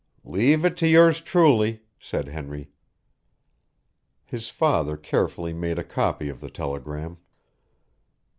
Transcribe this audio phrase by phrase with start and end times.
[0.23, 2.71] "Leave it to yours truly," said Henry.
[4.25, 7.17] His father carefully made a copy of the telegram.